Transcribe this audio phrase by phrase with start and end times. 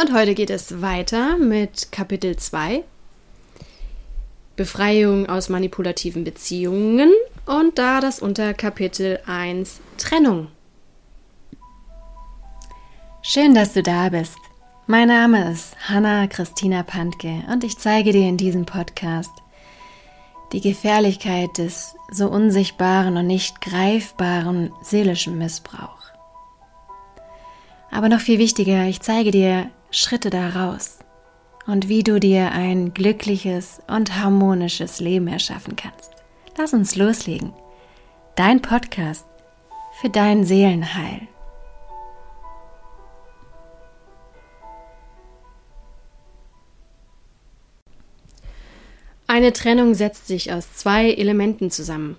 [0.00, 2.84] Und heute geht es weiter mit Kapitel 2
[4.56, 7.12] Befreiung aus manipulativen Beziehungen
[7.44, 10.48] und da das Unterkapitel 1 Trennung.
[13.20, 14.38] Schön, dass du da bist.
[14.86, 19.32] Mein Name ist Hanna Christina Pantke und ich zeige dir in diesem Podcast
[20.54, 26.10] die Gefährlichkeit des so unsichtbaren und nicht greifbaren seelischen Missbrauchs.
[27.90, 30.98] Aber noch viel wichtiger, ich zeige dir Schritte daraus
[31.66, 36.12] und wie du dir ein glückliches und harmonisches Leben erschaffen kannst.
[36.56, 37.52] Lass uns loslegen.
[38.36, 39.26] Dein Podcast
[40.00, 41.26] für dein Seelenheil.
[49.26, 52.16] Eine Trennung setzt sich aus zwei Elementen zusammen.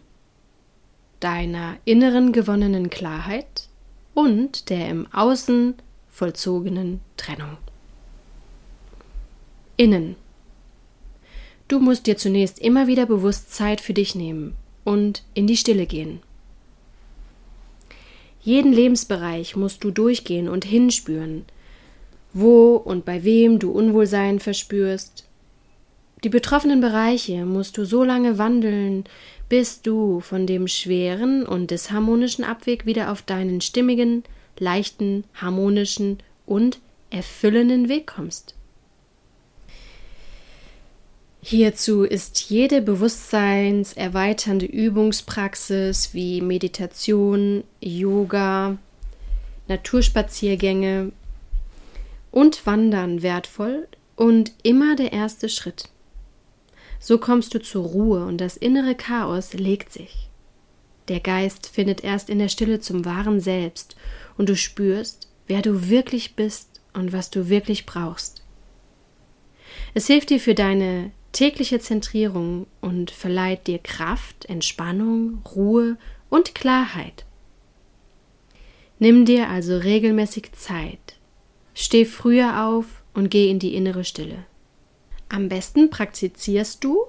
[1.20, 3.68] Deiner inneren gewonnenen Klarheit
[4.14, 5.76] und der im Außen
[6.10, 7.58] vollzogenen Trennung.
[9.82, 10.16] Innen.
[11.68, 15.88] Du musst dir zunächst immer wieder bewusst Zeit für dich nehmen und in die Stille
[15.88, 16.20] gehen.
[18.44, 21.46] Jeden Lebensbereich musst du durchgehen und hinspüren,
[22.32, 25.28] wo und bei wem du Unwohlsein verspürst.
[26.24, 29.06] Die betroffenen Bereiche musst du so lange wandeln,
[29.50, 34.26] bis du von dem schweren und disharmonischen Abweg wieder auf deinen stimmigen,
[34.60, 36.78] leichten, harmonischen und
[37.10, 38.54] erfüllenden Weg kommst.
[41.44, 48.78] Hierzu ist jede bewusstseinserweiternde Übungspraxis wie Meditation, Yoga,
[49.68, 51.12] Naturspaziergänge
[52.30, 55.90] und Wandern wertvoll und immer der erste Schritt.
[57.00, 60.30] So kommst du zur Ruhe und das innere Chaos legt sich.
[61.08, 63.96] Der Geist findet erst in der Stille zum wahren Selbst
[64.38, 68.44] und du spürst, wer du wirklich bist und was du wirklich brauchst.
[69.96, 75.98] Es hilft dir für deine tägliche Zentrierung und verleiht dir Kraft, Entspannung, Ruhe
[76.30, 77.26] und Klarheit.
[79.00, 81.16] Nimm dir also regelmäßig Zeit.
[81.74, 84.46] Steh früher auf und geh in die innere Stille.
[85.30, 87.06] Am besten praktizierst du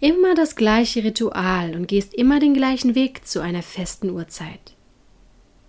[0.00, 4.74] immer das gleiche Ritual und gehst immer den gleichen Weg zu einer festen Uhrzeit.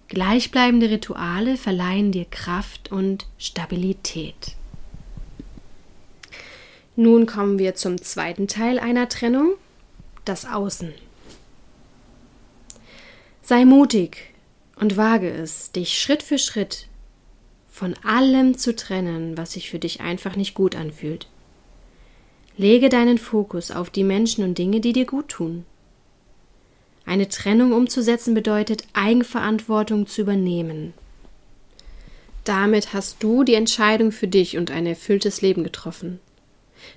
[0.08, 4.56] Gleichbleibende Rituale verleihen dir Kraft und Stabilität.
[6.96, 9.56] Nun kommen wir zum zweiten Teil einer Trennung,
[10.24, 10.94] das Außen.
[13.42, 14.34] Sei mutig
[14.78, 16.88] und wage es, dich Schritt für Schritt
[17.70, 21.28] von allem zu trennen, was sich für dich einfach nicht gut anfühlt.
[22.58, 25.66] Lege deinen Fokus auf die Menschen und Dinge, die dir gut tun.
[27.06, 30.94] Eine Trennung umzusetzen bedeutet, Eigenverantwortung zu übernehmen.
[32.46, 36.20] Damit hast du die Entscheidung für dich und ein erfülltes Leben getroffen.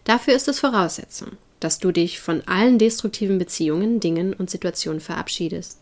[0.05, 5.81] Dafür ist es Voraussetzung, dass du dich von allen destruktiven Beziehungen, Dingen und Situationen verabschiedest.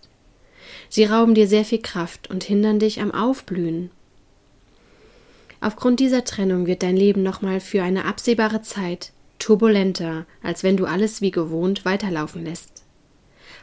[0.88, 3.90] Sie rauben dir sehr viel Kraft und hindern dich am Aufblühen.
[5.60, 10.86] Aufgrund dieser Trennung wird dein Leben nochmal für eine absehbare Zeit turbulenter, als wenn du
[10.86, 12.82] alles wie gewohnt weiterlaufen lässt.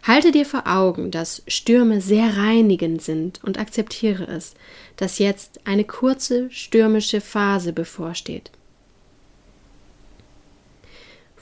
[0.03, 4.53] Halte dir vor Augen, dass Stürme sehr reinigend sind und akzeptiere es,
[4.97, 8.51] dass jetzt eine kurze stürmische Phase bevorsteht.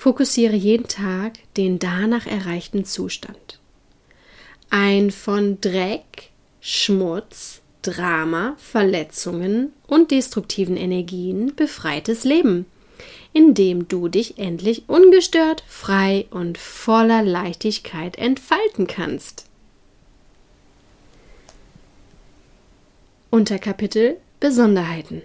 [0.01, 3.59] Fokussiere jeden Tag den danach erreichten Zustand.
[4.71, 12.65] Ein von Dreck, Schmutz, Drama, Verletzungen und destruktiven Energien befreites Leben,
[13.31, 19.45] in dem du dich endlich ungestört, frei und voller Leichtigkeit entfalten kannst.
[23.29, 25.21] Unterkapitel Besonderheiten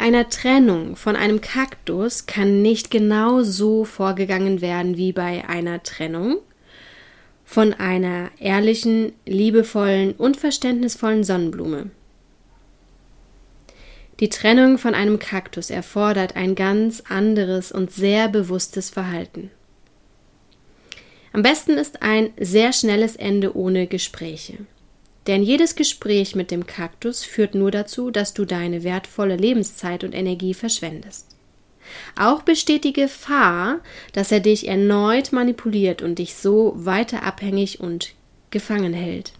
[0.00, 5.82] bei einer Trennung von einem Kaktus kann nicht genau so vorgegangen werden wie bei einer
[5.82, 6.38] Trennung
[7.44, 11.90] von einer ehrlichen, liebevollen und verständnisvollen Sonnenblume.
[14.20, 19.50] Die Trennung von einem Kaktus erfordert ein ganz anderes und sehr bewusstes Verhalten.
[21.34, 24.60] Am besten ist ein sehr schnelles Ende ohne Gespräche.
[25.30, 30.12] Denn jedes Gespräch mit dem Kaktus führt nur dazu, dass du deine wertvolle Lebenszeit und
[30.12, 31.28] Energie verschwendest.
[32.18, 33.78] Auch besteht die Gefahr,
[34.12, 38.14] dass er dich erneut manipuliert und dich so weiter abhängig und
[38.50, 39.30] gefangen hält.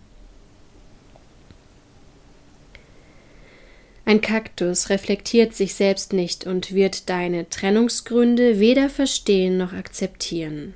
[4.04, 10.74] Ein Kaktus reflektiert sich selbst nicht und wird deine Trennungsgründe weder verstehen noch akzeptieren.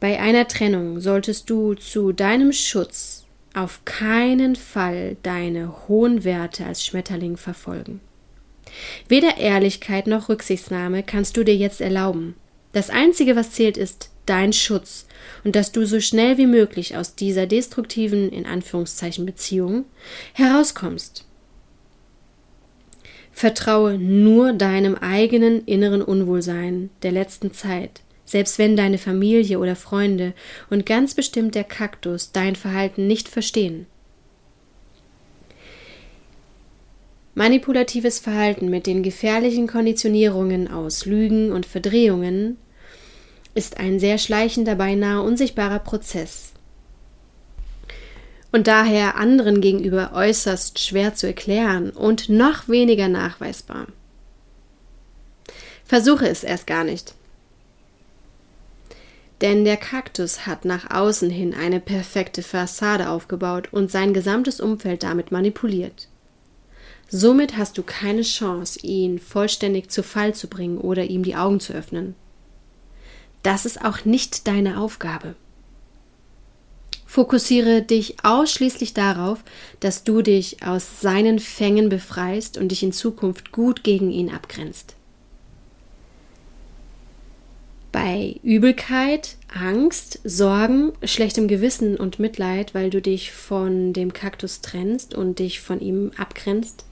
[0.00, 3.23] Bei einer Trennung solltest du zu deinem Schutz
[3.54, 8.00] auf keinen Fall deine hohen Werte als Schmetterling verfolgen.
[9.08, 12.34] Weder Ehrlichkeit noch Rücksichtnahme kannst du dir jetzt erlauben.
[12.72, 15.06] Das Einzige, was zählt, ist dein Schutz
[15.44, 19.84] und dass du so schnell wie möglich aus dieser destruktiven, in Anführungszeichen, Beziehung
[20.32, 21.26] herauskommst.
[23.32, 30.32] Vertraue nur deinem eigenen inneren Unwohlsein der letzten Zeit, selbst wenn deine Familie oder Freunde
[30.70, 33.86] und ganz bestimmt der Kaktus dein Verhalten nicht verstehen.
[37.34, 42.58] Manipulatives Verhalten mit den gefährlichen Konditionierungen aus Lügen und Verdrehungen
[43.54, 46.54] ist ein sehr schleichender, beinahe unsichtbarer Prozess
[48.54, 53.88] und daher anderen gegenüber äußerst schwer zu erklären und noch weniger nachweisbar.
[55.84, 57.14] Versuche es erst gar nicht.
[59.44, 65.02] Denn der Kaktus hat nach außen hin eine perfekte Fassade aufgebaut und sein gesamtes Umfeld
[65.02, 66.08] damit manipuliert.
[67.10, 71.60] Somit hast du keine Chance, ihn vollständig zu Fall zu bringen oder ihm die Augen
[71.60, 72.14] zu öffnen.
[73.42, 75.34] Das ist auch nicht deine Aufgabe.
[77.04, 79.44] Fokussiere dich ausschließlich darauf,
[79.78, 84.96] dass du dich aus seinen Fängen befreist und dich in Zukunft gut gegen ihn abgrenzt.
[87.94, 95.14] Bei Übelkeit, Angst, Sorgen, schlechtem Gewissen und Mitleid, weil du dich von dem Kaktus trennst
[95.14, 96.84] und dich von ihm abgrenzt,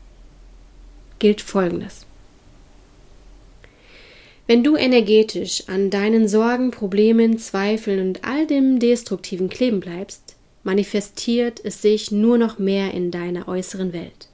[1.18, 2.06] gilt Folgendes.
[4.46, 11.60] Wenn du energetisch an deinen Sorgen, Problemen, Zweifeln und all dem Destruktiven kleben bleibst, manifestiert
[11.64, 14.28] es sich nur noch mehr in deiner äußeren Welt.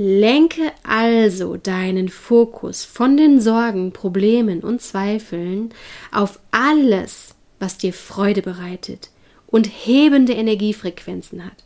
[0.00, 5.74] Lenke also deinen Fokus von den Sorgen, Problemen und Zweifeln
[6.12, 9.10] auf alles, was dir Freude bereitet
[9.48, 11.64] und hebende Energiefrequenzen hat.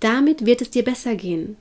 [0.00, 1.58] Damit wird es dir besser gehen.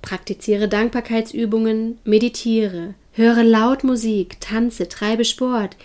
[0.00, 5.76] Praktiziere Dankbarkeitsübungen, meditiere, höre laut Musik, tanze, treibe Sport,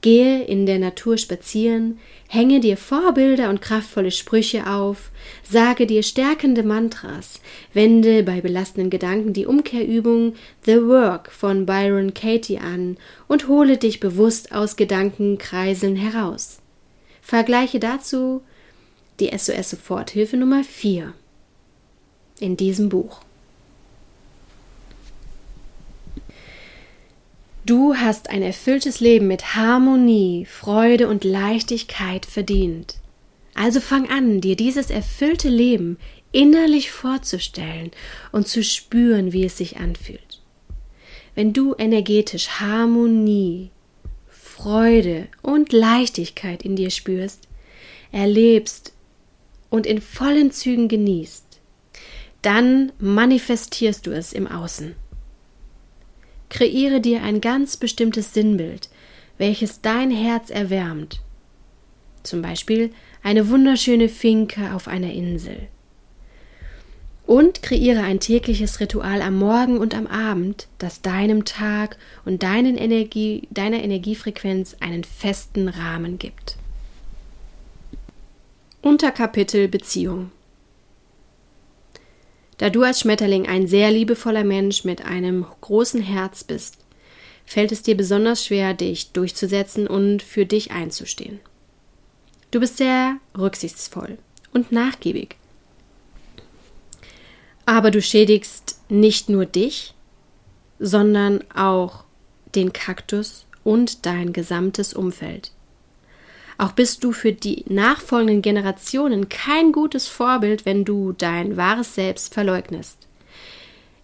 [0.00, 1.98] gehe in der Natur spazieren,
[2.28, 5.10] hänge dir Vorbilder und kraftvolle Sprüche auf,
[5.42, 7.40] sage dir stärkende Mantras,
[7.72, 10.34] wende bei belastenden Gedanken die Umkehrübung
[10.64, 12.96] The Work von Byron Katie an
[13.26, 16.60] und hole dich bewusst aus Gedankenkreiseln heraus.
[17.20, 18.42] Vergleiche dazu
[19.18, 21.12] die SOS Soforthilfe Nummer 4
[22.38, 23.25] in diesem Buch.
[27.66, 32.98] Du hast ein erfülltes Leben mit Harmonie, Freude und Leichtigkeit verdient.
[33.54, 35.98] Also fang an, dir dieses erfüllte Leben
[36.30, 37.90] innerlich vorzustellen
[38.30, 40.40] und zu spüren, wie es sich anfühlt.
[41.34, 43.70] Wenn du energetisch Harmonie,
[44.28, 47.48] Freude und Leichtigkeit in dir spürst,
[48.12, 48.92] erlebst
[49.70, 51.58] und in vollen Zügen genießt,
[52.42, 54.94] dann manifestierst du es im Außen.
[56.56, 58.88] Kreiere dir ein ganz bestimmtes Sinnbild,
[59.36, 61.20] welches dein Herz erwärmt.
[62.22, 65.68] Zum Beispiel eine wunderschöne Finke auf einer Insel.
[67.26, 72.78] Und kreiere ein tägliches Ritual am Morgen und am Abend, das deinem Tag und deinen
[72.78, 76.56] Energie, deiner Energiefrequenz einen festen Rahmen gibt.
[78.80, 80.30] Unterkapitel Beziehung
[82.58, 86.78] Da du als Schmetterling ein sehr liebevoller Mensch mit einem großen Herz bist,
[87.44, 91.40] fällt es dir besonders schwer, dich durchzusetzen und für dich einzustehen.
[92.50, 94.18] Du bist sehr rücksichtsvoll
[94.52, 95.36] und nachgiebig.
[97.66, 99.94] Aber du schädigst nicht nur dich,
[100.78, 102.04] sondern auch
[102.54, 105.52] den Kaktus und dein gesamtes Umfeld.
[106.58, 112.32] Auch bist du für die nachfolgenden Generationen kein gutes Vorbild, wenn du dein wahres Selbst
[112.32, 112.98] verleugnest,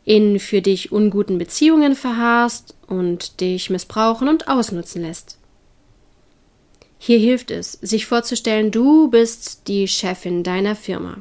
[0.04, 5.38] in für dich unguten Beziehungen verharrst und dich missbrauchen und ausnutzen lässt.
[6.99, 11.16] Hier hilft es, sich vorzustellen, du bist die Chefin deiner Firma.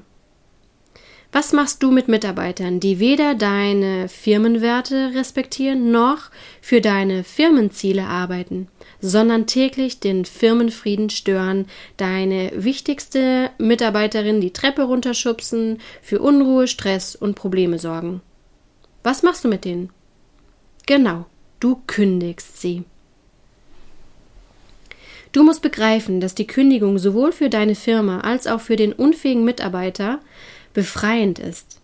[1.33, 6.29] Was machst du mit Mitarbeitern, die weder deine Firmenwerte respektieren noch
[6.61, 8.67] für deine Firmenziele arbeiten,
[8.99, 17.35] sondern täglich den Firmenfrieden stören, deine wichtigste Mitarbeiterin die Treppe runterschubsen, für Unruhe, Stress und
[17.35, 18.19] Probleme sorgen?
[19.01, 19.89] Was machst du mit denen?
[20.85, 21.27] Genau,
[21.61, 22.83] du kündigst sie.
[25.31, 29.45] Du musst begreifen, dass die Kündigung sowohl für deine Firma als auch für den unfähigen
[29.45, 30.19] Mitarbeiter
[30.73, 31.79] befreiend ist.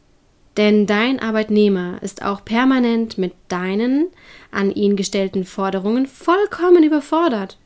[0.58, 4.08] Denn dein Arbeitnehmer ist auch permanent mit deinen
[4.52, 7.58] an ihn gestellten Forderungen vollkommen überfordert.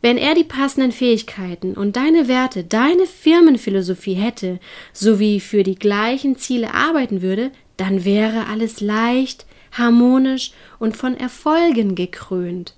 [0.00, 4.60] Wenn er die passenden Fähigkeiten und deine Werte, deine Firmenphilosophie hätte,
[4.92, 11.96] sowie für die gleichen Ziele arbeiten würde, dann wäre alles leicht, harmonisch und von Erfolgen
[11.96, 12.74] gekrönt.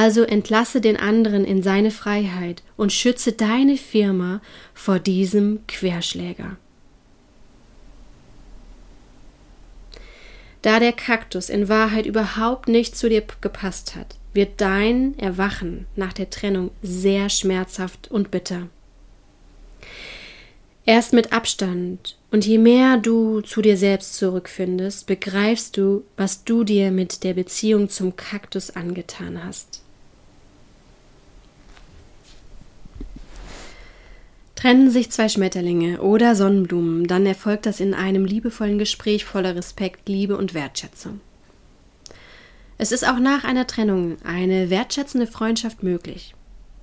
[0.00, 4.40] Also entlasse den anderen in seine Freiheit und schütze deine Firma
[4.72, 6.56] vor diesem Querschläger.
[10.62, 16.14] Da der Kaktus in Wahrheit überhaupt nicht zu dir gepasst hat, wird dein Erwachen nach
[16.14, 18.68] der Trennung sehr schmerzhaft und bitter.
[20.86, 26.64] Erst mit Abstand und je mehr du zu dir selbst zurückfindest, begreifst du, was du
[26.64, 29.82] dir mit der Beziehung zum Kaktus angetan hast.
[34.60, 40.06] Trennen sich zwei Schmetterlinge oder Sonnenblumen, dann erfolgt das in einem liebevollen Gespräch voller Respekt,
[40.06, 41.20] Liebe und Wertschätzung.
[42.76, 46.34] Es ist auch nach einer Trennung eine wertschätzende Freundschaft möglich.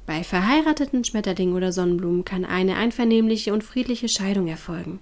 [0.07, 4.99] Bei verheirateten Schmetterlingen oder Sonnenblumen kann eine einvernehmliche und friedliche Scheidung erfolgen.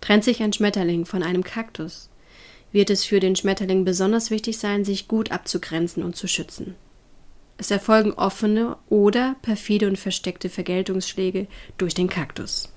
[0.00, 2.08] Trennt sich ein Schmetterling von einem Kaktus,
[2.72, 6.76] wird es für den Schmetterling besonders wichtig sein, sich gut abzugrenzen und zu schützen.
[7.58, 12.72] Es erfolgen offene oder perfide und versteckte Vergeltungsschläge durch den Kaktus.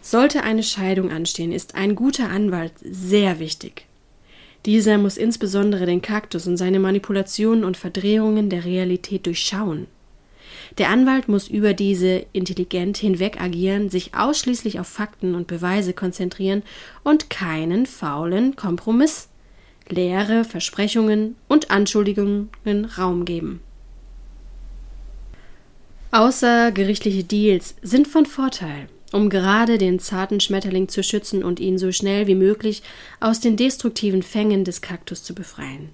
[0.00, 3.84] Sollte eine Scheidung anstehen, ist ein guter Anwalt sehr wichtig.
[4.64, 9.86] Dieser muss insbesondere den Kaktus und seine Manipulationen und Verdrehungen der Realität durchschauen.
[10.78, 16.62] Der Anwalt muss über diese intelligent hinweg agieren, sich ausschließlich auf Fakten und Beweise konzentrieren
[17.04, 19.28] und keinen faulen Kompromiss
[19.88, 22.50] leere Versprechungen und Anschuldigungen
[22.98, 23.60] Raum geben.
[26.10, 31.92] Außergerichtliche Deals sind von Vorteil, um gerade den zarten Schmetterling zu schützen und ihn so
[31.92, 32.82] schnell wie möglich
[33.20, 35.90] aus den destruktiven Fängen des Kaktus zu befreien.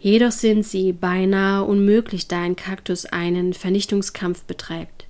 [0.00, 5.07] Jedoch sind sie beinahe unmöglich, da ein Kaktus einen Vernichtungskampf betreibt.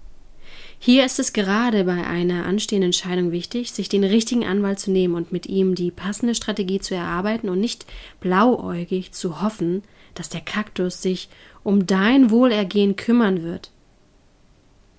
[0.80, 5.14] Hier ist es gerade bei einer anstehenden Scheidung wichtig, sich den richtigen Anwalt zu nehmen
[5.14, 7.84] und mit ihm die passende Strategie zu erarbeiten und nicht
[8.20, 9.82] blauäugig zu hoffen,
[10.14, 11.28] dass der Kaktus sich
[11.64, 13.72] um dein Wohlergehen kümmern wird.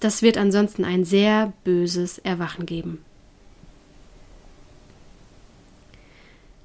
[0.01, 3.03] Das wird ansonsten ein sehr böses Erwachen geben.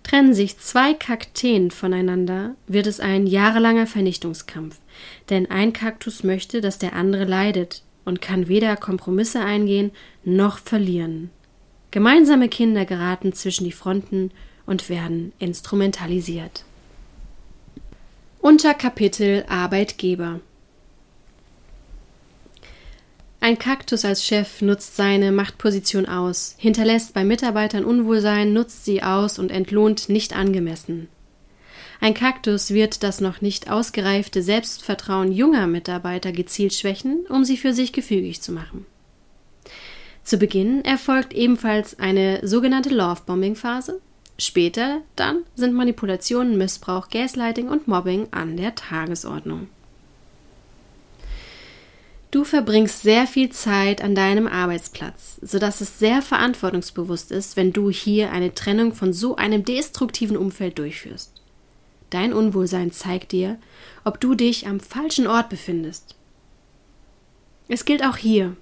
[0.03, 4.79] Trennen sich zwei Kakteen voneinander, wird es ein jahrelanger Vernichtungskampf,
[5.31, 9.93] denn ein Kaktus möchte, dass der andere leidet, und kann weder Kompromisse eingehen
[10.25, 11.31] noch verlieren.
[11.91, 14.31] Gemeinsame Kinder geraten zwischen die Fronten
[14.67, 16.65] und werden instrumentalisiert.
[18.41, 20.41] Unterkapitel Arbeitgeber
[23.45, 29.39] ein Kaktus als Chef nutzt seine Machtposition aus, hinterlässt bei Mitarbeitern Unwohlsein, nutzt sie aus
[29.39, 31.09] und entlohnt nicht angemessen.
[32.05, 37.73] Ein Kaktus wird das noch nicht ausgereifte Selbstvertrauen junger Mitarbeiter gezielt schwächen, um sie für
[37.73, 38.85] sich gefügig zu machen.
[40.23, 44.03] Zu Beginn erfolgt ebenfalls eine sogenannte Love-Bombing-Phase.
[44.37, 49.69] Später dann sind Manipulationen, Missbrauch, Gaslighting und Mobbing an der Tagesordnung.
[52.31, 57.89] Du verbringst sehr viel Zeit an deinem Arbeitsplatz, sodass es sehr verantwortungsbewusst ist, wenn du
[57.89, 61.34] hier eine Trennung von so einem destruktiven Umfeld durchführst.
[62.15, 63.59] Dein Unwohlsein zeigt dir,
[64.05, 66.15] ob du dich am falschen Ort befindest.
[67.67, 68.57] Es gilt auch hier.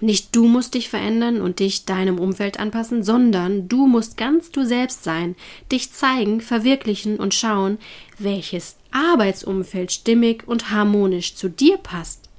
[0.00, 4.64] Nicht du musst dich verändern und dich deinem Umfeld anpassen, sondern du musst ganz du
[4.64, 5.36] selbst sein,
[5.70, 7.76] dich zeigen, verwirklichen und schauen,
[8.18, 12.30] welches Arbeitsumfeld stimmig und harmonisch zu dir passt.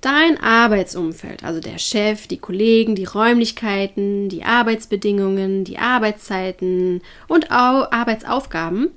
[0.00, 8.90] Dein Arbeitsumfeld, also der Chef, die Kollegen, die Räumlichkeiten, die Arbeitsbedingungen, die Arbeitszeiten und Arbeitsaufgaben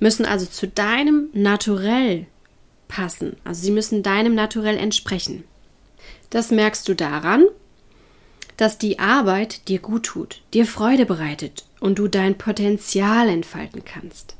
[0.00, 2.26] müssen also zu deinem Naturell
[2.88, 3.36] passen.
[3.44, 5.44] Also sie müssen deinem Naturell entsprechen.
[6.30, 7.46] Das merkst du daran,
[8.56, 14.34] dass die Arbeit dir gut tut, dir Freude bereitet und du dein Potenzial entfalten kannst.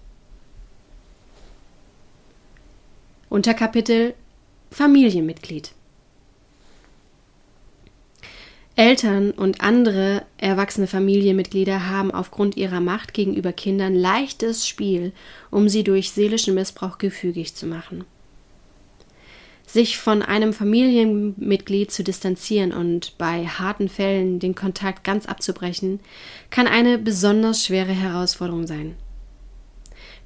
[3.29, 4.15] Unterkapitel
[4.71, 5.73] Familienmitglied.
[8.79, 15.13] Eltern und andere erwachsene Familienmitglieder haben aufgrund ihrer Macht gegenüber Kindern leichtes Spiel,
[15.51, 18.05] um sie durch seelischen Missbrauch gefügig zu machen.
[19.67, 25.99] Sich von einem Familienmitglied zu distanzieren und bei harten Fällen den Kontakt ganz abzubrechen,
[26.51, 28.95] kann eine besonders schwere Herausforderung sein.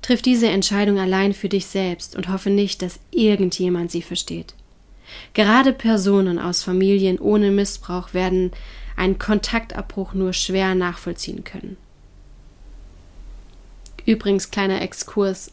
[0.02, 4.54] Triff diese Entscheidung allein für dich selbst und hoffe nicht, dass irgendjemand sie versteht.
[5.34, 8.52] Gerade Personen aus Familien ohne Missbrauch werden
[8.96, 11.76] einen Kontaktabbruch nur schwer nachvollziehen können.
[14.04, 15.52] Übrigens, kleiner Exkurs,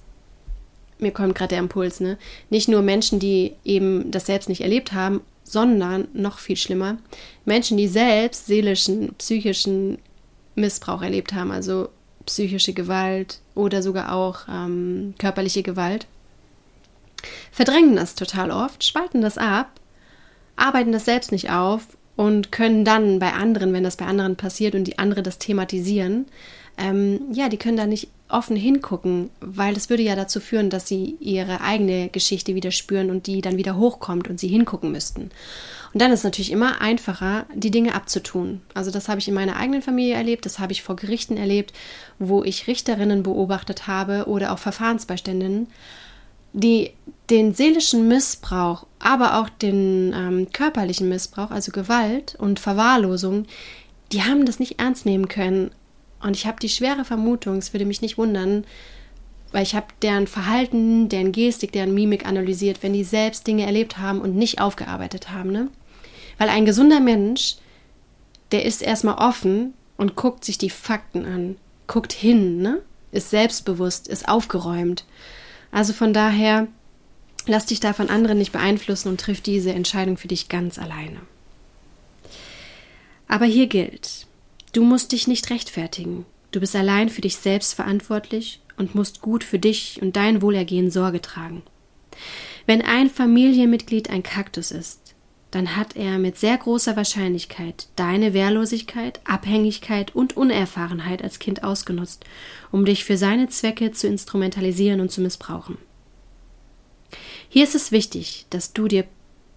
[0.98, 2.18] mir kommt gerade der Impuls, ne?
[2.50, 6.98] Nicht nur Menschen, die eben das selbst nicht erlebt haben, sondern noch viel schlimmer,
[7.46, 9.98] Menschen, die selbst seelischen, psychischen
[10.56, 11.90] Missbrauch erlebt haben, also
[12.26, 16.08] psychische Gewalt oder sogar auch ähm, körperliche Gewalt,
[17.52, 19.72] verdrängen das total oft, spalten das ab,
[20.56, 21.84] arbeiten das selbst nicht auf
[22.16, 26.26] und können dann bei anderen, wenn das bei anderen passiert und die andere das thematisieren,
[26.78, 30.88] ähm, ja, die können da nicht offen hingucken, weil das würde ja dazu führen, dass
[30.88, 35.32] sie ihre eigene Geschichte wieder spüren und die dann wieder hochkommt und sie hingucken müssten.
[35.94, 38.62] Und dann ist es natürlich immer einfacher, die Dinge abzutun.
[38.74, 41.74] Also das habe ich in meiner eigenen Familie erlebt, das habe ich vor Gerichten erlebt,
[42.20, 45.68] wo ich Richterinnen beobachtet habe oder auch Verfahrensbeiständinnen,
[46.54, 46.92] die
[47.30, 53.46] den seelischen Missbrauch, aber auch den ähm, körperlichen Missbrauch, also Gewalt und Verwahrlosung,
[54.12, 55.72] die haben das nicht ernst nehmen können
[56.22, 58.66] und ich habe die schwere Vermutung, es würde mich nicht wundern,
[59.52, 63.98] weil ich habe deren Verhalten, deren Gestik, deren Mimik analysiert, wenn die selbst Dinge erlebt
[63.98, 65.52] haben und nicht aufgearbeitet haben.
[65.52, 65.70] Ne?
[66.38, 67.56] Weil ein gesunder Mensch,
[68.52, 72.82] der ist erstmal offen und guckt sich die Fakten an, guckt hin, ne?
[73.12, 75.06] ist selbstbewusst, ist aufgeräumt.
[75.72, 76.68] Also von daher,
[77.46, 81.22] lass dich da von anderen nicht beeinflussen und triff diese Entscheidung für dich ganz alleine.
[83.28, 84.28] Aber hier gilt,
[84.72, 86.26] Du musst dich nicht rechtfertigen.
[86.52, 90.92] Du bist allein für dich selbst verantwortlich und musst gut für dich und dein Wohlergehen
[90.92, 91.64] Sorge tragen.
[92.68, 95.09] Wenn ein Familienmitglied ein Kaktus ist,
[95.52, 102.26] dann hat er mit sehr großer Wahrscheinlichkeit deine Wehrlosigkeit, Abhängigkeit und Unerfahrenheit als Kind ausgenutzt,
[102.72, 105.78] um dich für seine Zwecke zu instrumentalisieren und zu missbrauchen.
[107.50, 109.06] Hier ist es wichtig, dass du dir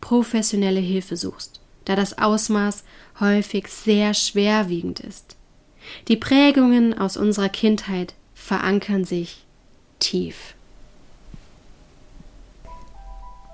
[0.01, 2.85] professionelle Hilfe suchst da das Ausmaß
[3.21, 5.37] häufig sehr schwerwiegend ist.
[6.09, 9.45] Die Prägungen aus unserer Kindheit verankern sich
[9.99, 10.55] tief.